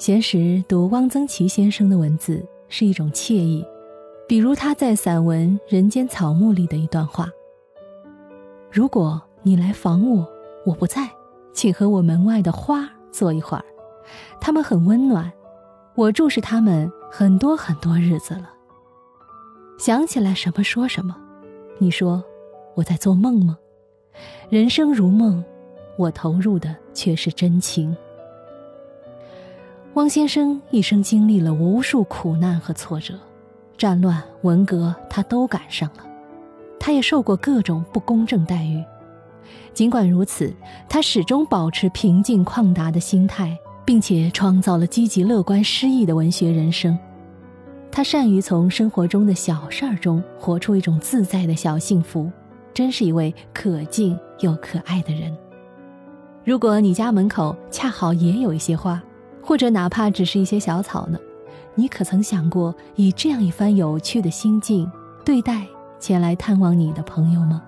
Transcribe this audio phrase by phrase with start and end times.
[0.00, 3.62] 闲时读汪曾祺先生的文字是一种惬意，
[4.26, 7.28] 比如他在散文《人间草木》里的一段话
[8.72, 10.26] ：“如果你来访我，
[10.64, 11.06] 我不在，
[11.52, 13.64] 请和我门外的花坐一会儿，
[14.40, 15.30] 它们很温暖，
[15.94, 18.50] 我注视它们很多很多日子了。
[19.78, 21.14] 想起来什么说什么，
[21.76, 22.24] 你说
[22.74, 23.58] 我在做梦吗？
[24.48, 25.44] 人生如梦，
[25.98, 27.94] 我投入的却是真情。”
[29.94, 33.14] 汪先生一生经历了无数苦难和挫折，
[33.76, 36.04] 战乱、文革他都赶上了，
[36.78, 38.84] 他也受过各种不公正待遇。
[39.74, 40.54] 尽管如此，
[40.88, 46.96] 他始终保持平静旷达的心态，并且创造了积极乐观诗意的文学人生。
[47.90, 52.30] 他善于从生活中的小事儿中活出一种自在的小幸福，
[52.72, 55.36] 真是一位可敬又可爱的人。
[56.44, 59.02] 如果你家门口恰好也有一些花，
[59.50, 61.18] 或者哪怕只是一些小草呢？
[61.74, 64.88] 你可曾想过以这样一番有趣的心境
[65.24, 65.66] 对待
[65.98, 67.60] 前来探望你的朋友吗？